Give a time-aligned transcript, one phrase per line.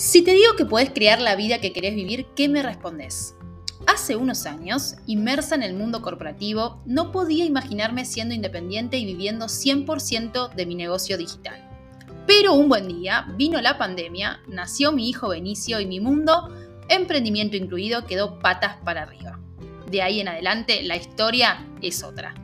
[0.00, 3.34] Si te digo que podés crear la vida que querés vivir, ¿qué me respondes?
[3.86, 9.44] Hace unos años, inmersa en el mundo corporativo, no podía imaginarme siendo independiente y viviendo
[9.44, 11.68] 100% de mi negocio digital.
[12.26, 16.48] Pero un buen día vino la pandemia, nació mi hijo Benicio y mi mundo,
[16.88, 19.38] emprendimiento incluido, quedó patas para arriba.
[19.90, 22.34] De ahí en adelante, la historia es otra.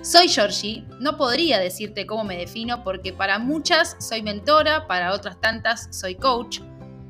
[0.00, 5.38] Soy Georgie, no podría decirte cómo me defino porque para muchas soy mentora, para otras
[5.42, 6.60] tantas soy coach,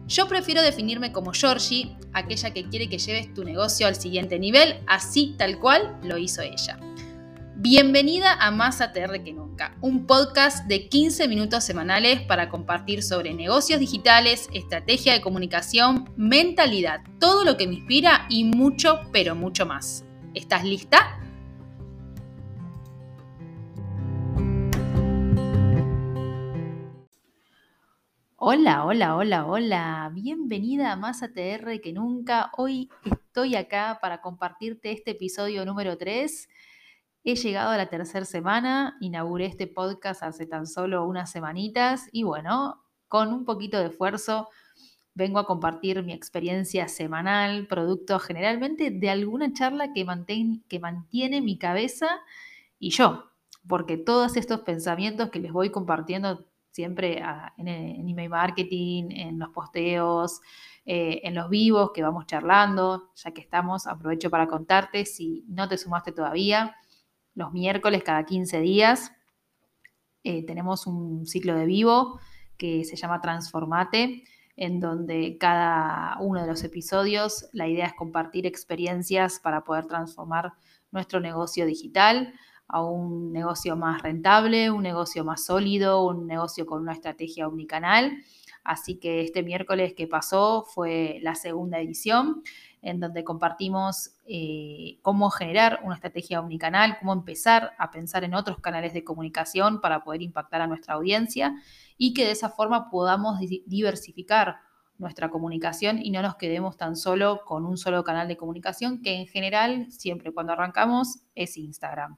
[0.07, 4.81] yo prefiero definirme como Georgie, aquella que quiere que lleves tu negocio al siguiente nivel,
[4.87, 6.79] así tal cual lo hizo ella.
[7.57, 13.35] Bienvenida a Más ATR que nunca, un podcast de 15 minutos semanales para compartir sobre
[13.35, 19.65] negocios digitales, estrategia de comunicación, mentalidad, todo lo que me inspira y mucho, pero mucho
[19.65, 20.05] más.
[20.35, 21.22] ¿Estás lista?
[28.45, 30.11] Hola, hola, hola, hola.
[30.13, 32.51] Bienvenida a Más ATR que nunca.
[32.57, 36.49] Hoy estoy acá para compartirte este episodio número 3.
[37.23, 42.25] He llegado a la tercera semana, inauguré este podcast hace tan solo unas semanitas y
[42.25, 44.49] bueno, con un poquito de esfuerzo
[45.15, 50.05] vengo a compartir mi experiencia semanal, producto generalmente de alguna charla que,
[50.67, 52.09] que mantiene mi cabeza
[52.81, 53.31] y yo,
[53.69, 57.23] porque todos estos pensamientos que les voy compartiendo siempre
[57.59, 60.41] en, email marketing, en los posteos,
[60.85, 65.69] eh, en los vivos que vamos charlando, ya que estamos, aprovecho para contarte, si no
[65.69, 66.75] te sumaste todavía,
[67.35, 69.13] los miércoles cada 15 días
[70.25, 72.21] eh, tenemos un ciclo de vivo
[72.57, 74.25] que se llama Transformate,
[74.57, 80.53] en donde cada uno de los episodios la idea es compartir experiencias para poder transformar
[80.91, 82.35] nuestro negocio digital
[82.73, 88.17] a un negocio más rentable, un negocio más sólido, un negocio con una estrategia omnicanal.
[88.65, 92.43] Así que este miércoles que pasó fue la segunda edición
[92.81, 98.59] en donde compartimos eh, cómo generar una estrategia omnicanal, cómo empezar a pensar en otros
[98.59, 101.55] canales de comunicación para poder impactar a nuestra audiencia
[101.99, 104.57] y que de esa forma podamos diversificar
[104.97, 109.15] nuestra comunicación y no nos quedemos tan solo con un solo canal de comunicación que
[109.15, 112.17] en general siempre cuando arrancamos es Instagram.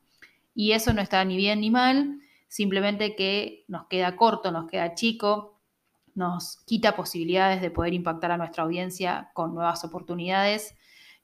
[0.55, 4.95] Y eso no está ni bien ni mal, simplemente que nos queda corto, nos queda
[4.95, 5.59] chico,
[6.15, 10.77] nos quita posibilidades de poder impactar a nuestra audiencia con nuevas oportunidades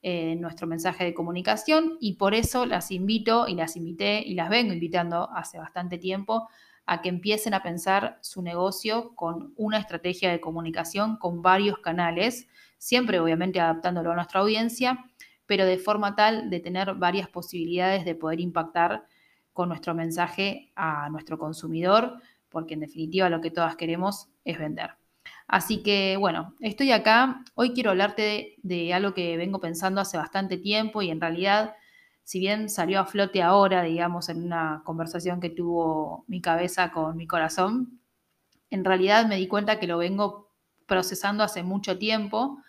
[0.02, 4.48] en nuestro mensaje de comunicación y por eso las invito y las invité y las
[4.48, 6.48] vengo invitando hace bastante tiempo
[6.86, 12.48] a que empiecen a pensar su negocio con una estrategia de comunicación con varios canales,
[12.78, 15.04] siempre obviamente adaptándolo a nuestra audiencia,
[15.46, 19.06] pero de forma tal de tener varias posibilidades de poder impactar
[19.68, 24.90] nuestro mensaje a nuestro consumidor, porque en definitiva lo que todas queremos es vender.
[25.46, 27.42] Así que bueno, estoy acá.
[27.54, 31.74] Hoy quiero hablarte de, algo que vengo pensando hace bastante tiempo y en realidad,
[32.22, 37.16] si bien salió a flote ahora, digamos, en una conversación que tuvo mi cabeza con
[37.16, 38.00] mi corazón,
[38.70, 40.52] en realidad me di cuenta que lo vengo
[40.86, 42.62] procesando hace mucho tiempo.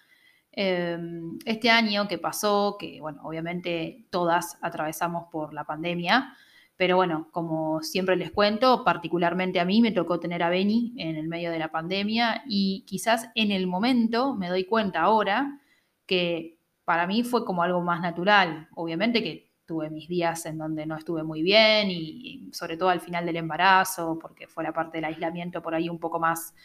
[0.52, 6.36] Em, este año que pasó, que bueno, obviamente todas atravesamos por la pandemia,
[6.82, 11.16] pero bueno, como siempre les cuento, particularmente a mí me tocó tener a Beni en
[11.16, 15.62] el medio de la pandemia y quizás en el momento me doy cuenta ahora
[16.08, 18.68] que para mí fue como algo más natural.
[18.74, 23.00] Obviamente que tuve mis días en donde no estuve muy bien y, sobre todo al
[23.00, 26.56] final del embarazo, porque fue la parte del aislamiento por ahí un poco más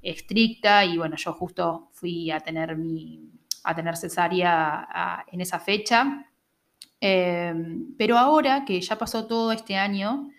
[0.00, 3.28] estricta y bueno, yo justo fui a tener mi
[3.64, 6.30] a tener cesárea en esa fecha
[7.06, 10.30] Em, pero ahora que ya pasó todo este año,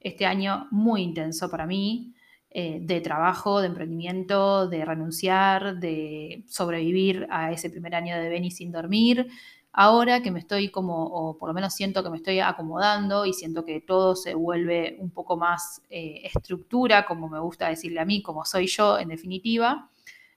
[0.00, 2.14] este año muy intenso para mí,
[2.50, 8.50] eh, de trabajo, de emprendimiento, de renunciar, de sobrevivir a ese primer año de Beni
[8.50, 9.28] sin dormir,
[9.72, 13.32] ahora que me estoy como, o por lo menos siento que me estoy acomodando y
[13.32, 18.04] siento que todo se vuelve un poco más eh, estructura, como me gusta decirle a
[18.04, 19.88] mí, como soy yo en definitiva,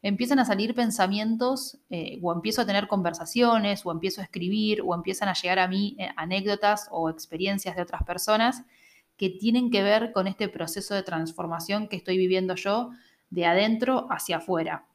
[0.07, 4.95] empiezan a salir pensamientos eh, o empiezo a tener conversaciones o empiezo a escribir o
[4.95, 8.63] empiezan a llegar a mí eh, anécdotas o experiencias de otras personas
[9.17, 12.91] que tienen que ver con este proceso de transformación que estoy viviendo yo
[13.29, 14.85] de adentro hacia afuera.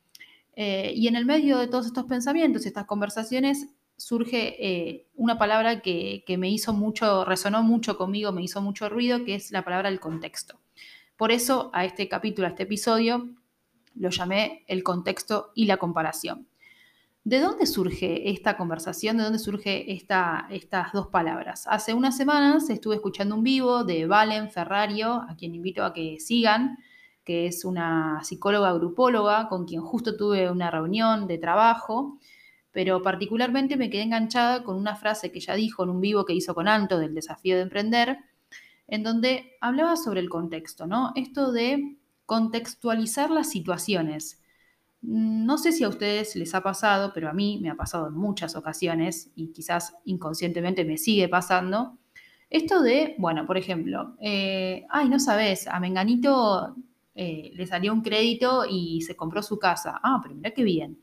[0.57, 3.69] Eh, y en el medio de todos estos pensamientos, estas conversaciones,
[3.99, 9.25] surge una palabra que, que me hizo mucho, resonó mucho conmigo, me hizo mucho ruido,
[9.25, 10.59] que es la palabra del contexto.
[11.17, 13.29] Por eso a este capítulo, a este episodio,
[13.95, 16.47] lo llamé el contexto y la comparación.
[17.25, 19.17] ¿De dónde surge esta conversación?
[19.17, 21.67] ¿De dónde surge esta, estas dos palabras?
[21.69, 26.19] Hace unas semanas estuve escuchando un vivo de Valen Ferrario, a quien invito a que
[26.19, 26.79] sigan.
[27.25, 32.19] que es una psicóloga grupóloga con quien justo tuve una reunión de trabajo,
[32.73, 36.35] pero particularmente me quedé enganchada con una frase que ella dijo en un vivo que
[36.35, 38.19] hizo con Anto del desafío de emprender,
[38.89, 41.13] en donde hablaba sobre el contexto, ¿no?
[41.15, 44.43] Esto de contextualizar las situaciones.
[45.01, 48.15] No sé si a ustedes les ha pasado, pero a mí me ha pasado en
[48.15, 51.99] muchas ocasiones y quizás inconscientemente me sigue pasando.
[52.51, 56.77] Esto de, bueno, por ejemplo, eh, ay, no sabes, a Menganito
[57.15, 59.99] eh, le salió un crédito y se compró su casa.
[60.03, 61.01] Ah, pero mira qué bien.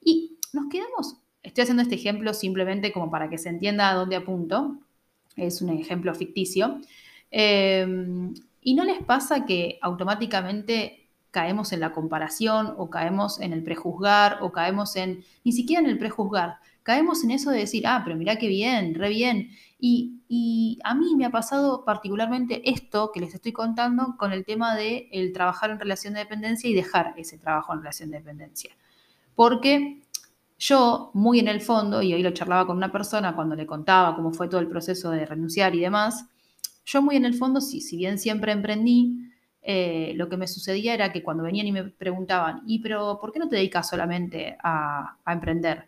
[0.00, 4.16] Y nos quedamos, estoy haciendo este ejemplo simplemente como para que se entienda a dónde
[4.16, 4.78] apunto,
[5.36, 6.80] es un ejemplo ficticio,
[7.32, 13.64] Em, ¿Y no les pasa que automáticamente caemos en la comparación o caemos en el
[13.64, 18.02] prejuzgar o caemos en, ni siquiera en el prejuzgar, caemos en eso de decir, ah,
[18.04, 19.50] pero mira qué bien, re bien.
[19.78, 24.44] Y, y, a mí me ha pasado particularmente esto que les estoy contando con el
[24.44, 28.18] tema de el trabajar en relación de dependencia y dejar ese trabajo en relación de
[28.18, 28.76] dependencia.
[29.34, 30.02] Porque
[30.58, 34.14] yo, muy en el fondo, y hoy lo charlaba con una persona cuando le contaba
[34.14, 36.26] cómo fue todo el proceso de renunciar y demás,
[36.84, 39.30] yo muy en el fondo, sí, si bien siempre emprendí,
[39.64, 43.32] eh, lo que me sucedía era que cuando venían y me preguntaban, ¿y pero por
[43.32, 45.86] qué no te dedicas solamente a, emprender?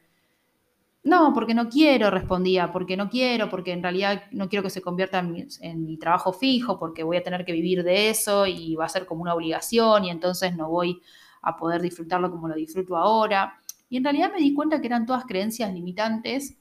[1.03, 4.81] No, porque no quiero, respondía, porque no quiero, porque en realidad no quiero que se
[4.81, 8.87] convierta en mi, trabajo fijo, porque voy a tener que vivir de eso y va
[8.87, 11.03] a ser como una obligación y entonces no voy
[11.43, 13.61] a poder disfrutarlo como lo disfruto ahora.
[13.91, 16.57] Y en realidad me di cuenta que eran todas creencias limitantes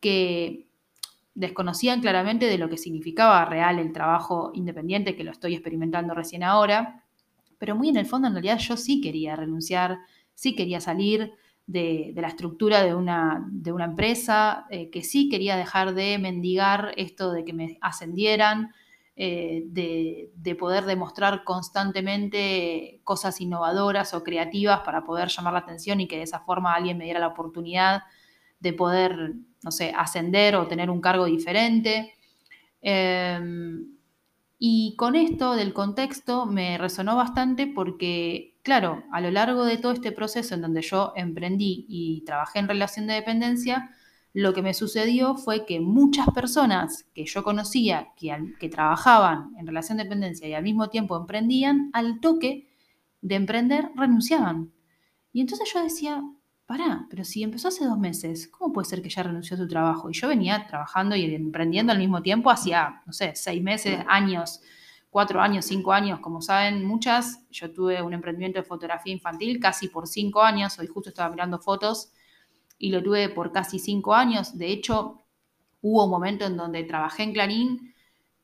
[0.00, 0.66] que
[1.34, 6.42] desconocían claramente de lo que significaba real el trabajo independiente, que lo estoy experimentando recién
[6.42, 7.04] ahora,
[7.58, 9.98] pero muy en el fondo en realidad yo sí quería renunciar,
[10.34, 11.32] sí quería salir
[11.66, 16.92] de, la estructura de una, de una empresa, eh, que sí quería dejar de mendigar
[16.96, 18.72] esto de que me ascendieran,
[19.16, 26.00] eh, de, de, poder demostrar constantemente cosas innovadoras o creativas para poder llamar la atención
[26.00, 28.02] y que de esa forma alguien me diera la oportunidad
[28.58, 29.34] de poder,
[29.64, 32.14] no sé, ascender o tener un cargo diferente.
[32.82, 33.96] Em,
[34.58, 39.92] y con esto del contexto me resonó bastante porque, claro, a lo largo de todo
[39.92, 43.90] este proceso en donde yo emprendí y trabajé en relación de dependencia,
[44.34, 49.66] lo que me sucedió fue que muchas personas que yo conocía que, que trabajaban en
[49.66, 52.68] relación de dependencia y al mismo tiempo emprendían, al toque
[53.22, 54.72] de emprender renunciaban.
[55.32, 56.22] Y entonces yo decía,
[56.66, 59.68] pará, pero si empezó hace dos meses, ¿cómo puede ser que ya renunció a su
[59.68, 60.10] trabajo?
[60.10, 64.60] Y yo venía trabajando y emprendiendo al mismo tiempo hacía, no sé, seis meses, años,
[65.10, 67.46] cuatro años, cinco años, como saben muchas.
[67.50, 71.58] Yo tuve un emprendimiento de fotografía infantil casi por cinco años, hoy justo estaba mirando
[71.58, 72.12] fotos
[72.78, 74.56] y lo tuve por casi cinco años.
[74.58, 75.22] De hecho,
[75.82, 77.94] hubo un momento en donde trabajé en Clarín,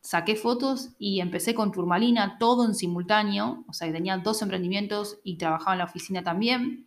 [0.00, 5.38] saqué fotos y empecé con Turmalina, todo en simultáneo, o sea, tenía dos emprendimientos y
[5.38, 6.86] trabajaba en la oficina también.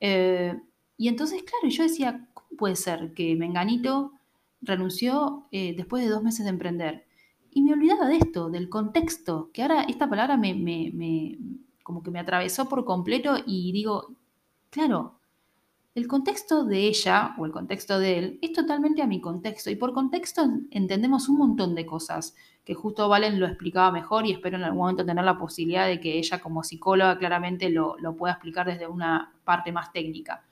[0.00, 0.58] Eh,
[0.96, 4.12] y entonces, claro, yo decía, ¿cómo puede ser que Menganito
[4.60, 7.06] renunció eh, después de dos meses de emprender?
[7.50, 11.38] Y me olvidaba de esto, del contexto, que ahora esta palabra me, me,
[11.82, 14.14] como que me atravesó por completo y digo,
[14.70, 15.15] claro,
[15.96, 19.76] el contexto de ella o el contexto de él es totalmente a mi contexto y
[19.76, 22.34] por contexto entendemos un montón de cosas
[22.66, 25.98] que justo Valen lo explicaba mejor y espero en algún momento tener la posibilidad de
[25.98, 30.44] que ella como psicóloga claramente lo, pueda explicar desde una parte más técnica.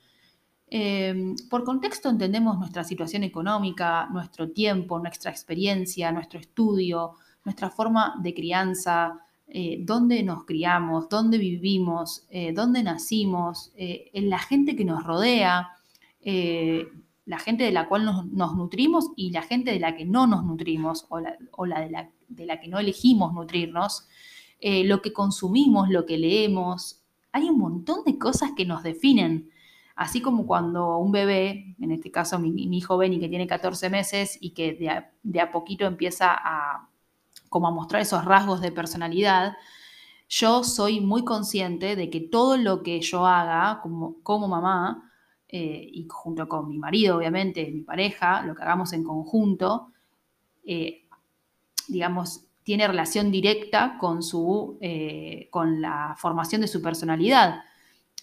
[0.66, 8.14] Em, por contexto entendemos nuestra situación económica, nuestro tiempo, nuestra experiencia, nuestro estudio, nuestra forma
[8.22, 14.74] de crianza, eh, dónde nos criamos, dónde vivimos, eh, dónde nacimos, eh, en la gente
[14.74, 15.70] que nos rodea,
[17.26, 20.42] la gente de la cual nos, nutrimos y la gente de la que no nos
[20.42, 24.08] nutrimos o la, de, la, que no elegimos nutrirnos,
[24.62, 27.02] lo que consumimos, lo que leemos.
[27.32, 29.50] Hay un montón de cosas que nos definen.
[29.94, 34.38] Así como cuando un bebé, en este caso mi, hijo Benny, que tiene 14 meses
[34.40, 36.88] y que de a poquito empieza a,
[37.54, 39.56] como a mostrar esos rasgos de personalidad,
[40.28, 45.12] yo soy muy consciente de que todo lo que yo haga como, mamá,
[45.46, 49.92] eh, y junto con mi marido, obviamente, mi pareja, lo que hagamos en conjunto,
[50.64, 51.06] eh,
[51.86, 57.60] digamos, tiene relación directa con, su, eh, con la formación de su personalidad.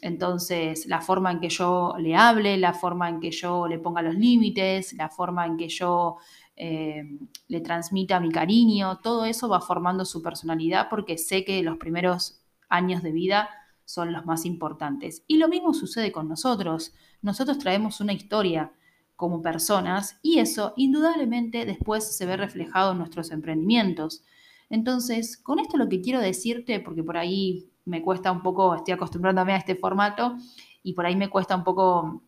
[0.02, 4.02] Entonces, la forma en que yo le hable, la forma en que yo le ponga
[4.02, 6.18] los límites, la forma en que yo
[6.63, 11.80] eh, le transmita mi cariño, todo eso va formando su personalidad porque sé que los
[11.80, 13.50] primeros años de vida
[13.84, 15.24] son los más importantes.
[15.25, 16.94] Y lo mismo sucede con nosotros.
[17.24, 18.72] Nosotros traemos una historia
[19.15, 24.24] como personas y eso indudablemente después se ve reflejado en nuestros emprendimientos.
[24.70, 28.94] Entonces, con esto lo que quiero decirte, porque por ahí me cuesta un poco, estoy
[28.94, 30.36] acostumbrándome a este formato
[30.84, 32.22] y por ahí me cuesta un poco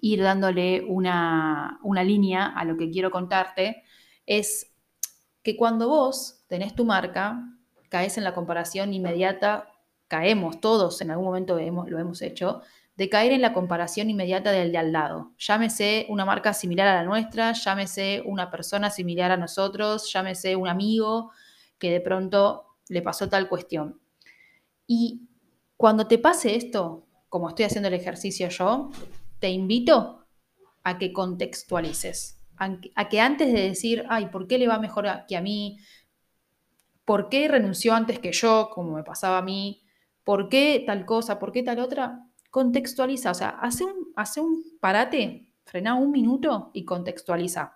[0.00, 3.82] ir dándole una, una línea a lo que quiero contarte,
[4.26, 4.72] es
[5.42, 7.40] que cuando vos tenés tu marca,
[7.88, 9.68] caes en la comparación inmediata,
[10.08, 12.62] caemos todos, en algún momento lo hemos hecho,
[12.96, 15.32] de caer en la comparación inmediata del de al lado.
[15.38, 20.66] Llámese una marca similar a la nuestra, llámese una persona similar a nosotros, llámese un
[20.66, 21.30] amigo
[21.78, 24.00] que de pronto le pasó tal cuestión.
[24.86, 25.28] Y
[25.76, 28.90] cuando te pase esto, como estoy haciendo el ejercicio yo,
[29.38, 30.26] te invito
[30.82, 35.36] a que contextualices, a que antes de decir, ay, ¿por qué le va mejor que
[35.36, 35.78] a mí?
[37.04, 39.82] ¿Por qué renunció antes que yo, como me pasaba a mí?
[40.24, 41.38] ¿Por qué tal cosa?
[41.38, 42.26] ¿Por qué tal otra?
[42.56, 47.74] contextualiza, o sea, hace un, hace un parate, frena un minuto y contextualiza.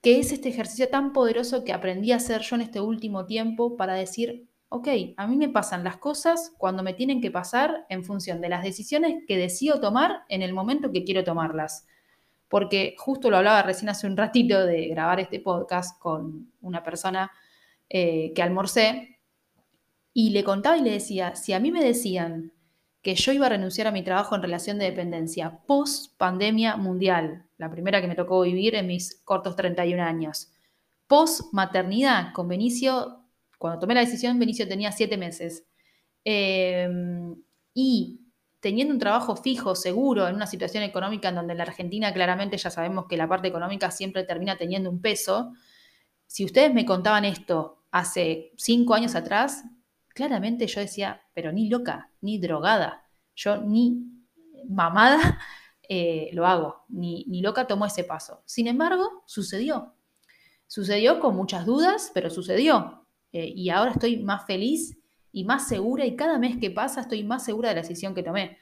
[0.00, 3.76] ¿Qué es este ejercicio tan poderoso que aprendí a hacer yo en este último tiempo
[3.76, 8.04] para decir, ok, a mí me pasan las cosas cuando me tienen que pasar en
[8.04, 11.86] función de las decisiones que decido tomar en el momento que quiero tomarlas?
[12.48, 17.30] Porque justo lo hablaba recién hace un ratito de grabar este podcast con una persona
[17.88, 19.18] eh, que almorcé
[20.12, 22.52] y le contaba y le decía, si a mí me decían
[23.02, 27.46] que yo iba a renunciar a mi trabajo en relación de dependencia post pandemia mundial,
[27.56, 30.50] la primera que me tocó vivir en mis cortos 31 años.
[31.06, 33.17] Post maternidad con Benicio,
[33.58, 35.66] cuando tomé la decisión, Benicio tenía 7 meses.
[36.24, 37.36] Em,
[37.74, 38.20] y
[38.60, 42.56] teniendo un trabajo fijo, seguro, en una situación económica en donde en la Argentina claramente
[42.56, 45.52] ya sabemos que la parte económica siempre termina teniendo un peso,
[46.26, 49.64] si ustedes me contaban esto hace 5 años atrás,
[50.08, 54.02] claramente yo decía, pero ni loca, ni drogada, yo ni
[54.68, 55.38] mamada
[55.88, 58.42] eh, lo hago, ni, ni loca tomo ese paso.
[58.44, 59.94] Sin embargo, sucedió.
[60.66, 62.97] Sucedió con muchas dudas, pero sucedió.
[63.32, 64.98] Eh, y ahora estoy más feliz
[65.32, 68.22] y más segura y cada mes que pasa estoy más segura de la decisión que
[68.22, 68.58] tomé.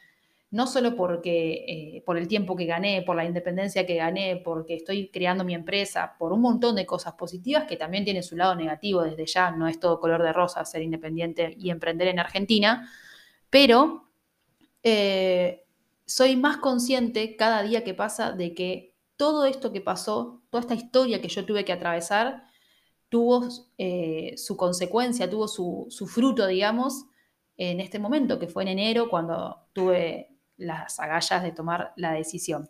[0.51, 4.75] No solo porque, eh, por el tiempo que gané, por la independencia que gané, porque
[4.75, 8.55] estoy creando mi empresa, por un montón de cosas positivas que también tiene su lado
[8.55, 12.89] negativo desde ya, no es todo color de rosa ser independiente y emprender en Argentina,
[13.51, 14.09] pero
[14.83, 15.65] eh,
[16.05, 20.75] soy más consciente cada día que pasa de que todo esto que pasó, toda esta
[20.75, 22.45] historia que yo tuve que atravesar,
[23.09, 23.49] tuvo
[23.79, 27.07] eh, su consecuencia, tuvo su, su fruto, digamos,
[27.57, 32.69] en este momento, que fue en enero, cuando tuve las agallas de tomar la decisión.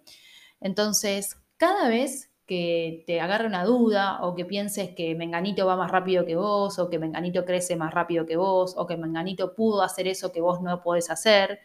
[0.61, 5.91] Entonces, cada vez que te agarre una duda o que pienses que Menganito va más
[5.91, 9.83] rápido que vos o que Menganito crece más rápido que vos o que Menganito pudo
[9.83, 11.61] hacer eso que vos no podés hacer,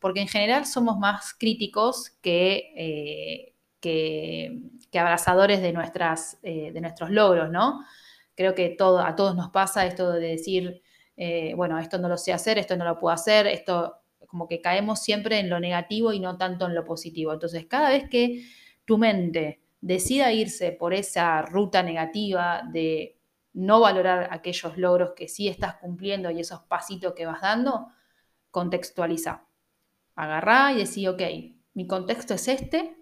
[0.00, 4.62] porque en general somos más críticos que, eh, que,
[4.98, 7.80] abrazadores de, nuestras, eh, de nuestros logros, ¿no?
[8.42, 10.82] Creo que todo, a todos nos pasa esto de decir,
[11.16, 14.60] eh, bueno, esto no lo sé hacer, esto no lo puedo hacer, esto como que
[14.60, 17.32] caemos siempre en lo negativo y no tanto en lo positivo.
[17.32, 18.44] Entonces, cada vez que
[18.84, 23.16] tu mente decida irse por esa ruta negativa de
[23.52, 27.92] no valorar aquellos logros que sí estás cumpliendo y esos pasitos que vas dando,
[28.50, 29.46] contextualiza.
[30.16, 31.22] Agarrá y decir, ok,
[31.74, 32.96] mi contexto es este,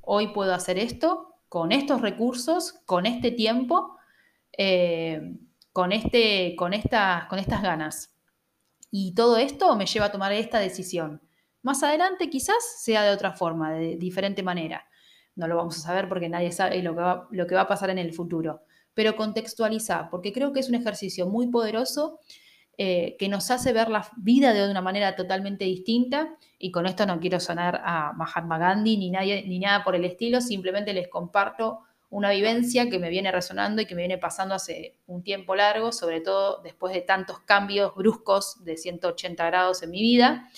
[0.00, 3.95] hoy puedo hacer esto, con estos recursos, con este tiempo,
[4.56, 5.36] eh,
[5.72, 8.14] con, este, con, estas, con estas ganas.
[8.90, 11.20] Y todo esto me lleva a tomar esta decisión.
[11.62, 14.86] Más adelante quizás sea de otra forma, de diferente manera.
[15.34, 17.68] No lo vamos a saber porque nadie sabe lo que va, lo que va a
[17.68, 18.62] pasar en el futuro.
[18.94, 22.20] Pero contextualiza, porque creo que es un ejercicio muy poderoso
[22.78, 26.36] eh, que nos hace ver la vida de una manera totalmente distinta.
[26.58, 30.04] Y con esto no quiero sonar a Mahatma Gandhi ni, nadie, ni nada por el
[30.04, 34.54] estilo, simplemente les comparto una vivencia que me viene resonando y que me viene pasando
[34.54, 39.90] hace un tiempo largo, sobre todo después de tantos cambios bruscos de 180 grados en
[39.90, 40.48] mi vida,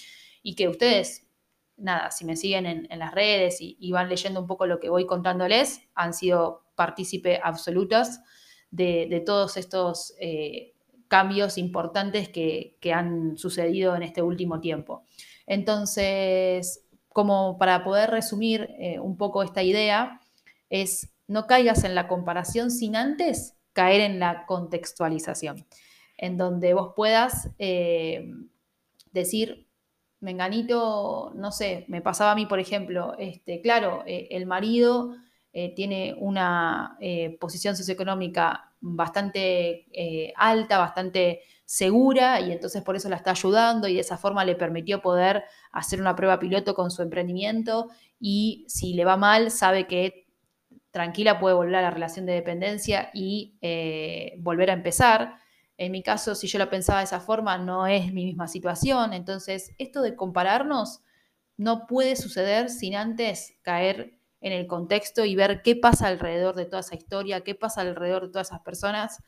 [0.42, 1.26] y que ustedes,
[1.76, 5.06] nada, si me siguen en, las redes y, van leyendo un poco lo que voy
[5.06, 8.20] contándoles, han sido partícipe absolutas
[8.70, 10.74] de, todos estos eh,
[11.08, 15.02] cambios importantes que, han sucedido en este último tiempo.
[15.46, 20.20] Entonces, como para poder resumir eh, un poco esta idea,
[20.70, 25.64] es no caigas en la comparación sin antes caer en la contextualización,
[26.16, 28.32] en donde vos puedas eh,
[29.12, 29.68] decir,
[30.20, 35.14] menganito, no sé, me pasaba a mí, por ejemplo, este, claro, eh, el marido
[35.52, 36.98] eh, tiene una
[37.38, 39.86] posición socioeconómica bastante
[40.36, 44.56] alta, bastante segura, y entonces por eso la está ayudando y de esa forma le
[44.56, 49.86] permitió poder hacer una prueba piloto con su emprendimiento y si le va mal, sabe
[49.86, 50.27] que
[50.98, 55.36] tranquila puede volver a la relación de dependencia y eh, volver a empezar.
[55.76, 59.12] En mi caso, si yo lo pensaba de esa forma, no es mi misma situación.
[59.12, 61.02] Entonces, esto de compararnos
[61.56, 66.64] no puede suceder sin antes caer en el contexto y ver qué pasa alrededor de
[66.64, 69.22] toda esa historia, qué pasa alrededor de todas esas personas,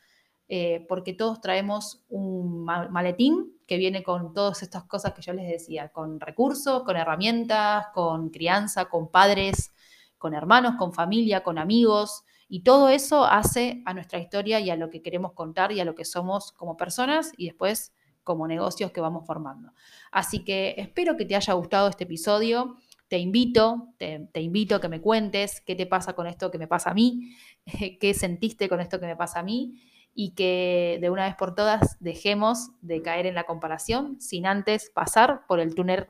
[0.49, 5.47] eh, porque todos traemos un maletín que viene con todas estas cosas que yo les
[5.47, 9.71] decía, con recursos, con herramientas, con crianza, con padres,
[10.21, 14.75] con hermanos, con familia, con amigos, y todo eso hace a nuestra historia y a
[14.75, 17.91] lo que queremos contar y a lo que somos como personas y después
[18.23, 19.73] como negocios que vamos formando.
[20.11, 22.75] Así que espero que te haya gustado este episodio.
[23.07, 26.67] Te invito, te, invito a que me cuentes qué te pasa con esto que me
[26.67, 27.35] pasa a mí,
[27.99, 29.81] qué sentiste con esto que me pasa a mí
[30.13, 34.91] y que de una vez por todas dejemos de caer en la comparación sin antes
[34.93, 36.07] pasar por el túnel,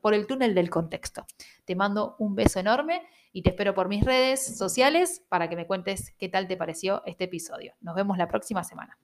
[0.00, 1.26] por el túnel del contexto.
[1.64, 3.02] Te mando un beso enorme
[3.32, 7.02] y te espero por mis redes sociales para que me cuentes qué tal te pareció
[7.06, 7.74] este episodio.
[7.80, 8.98] Nos vemos la próxima semana.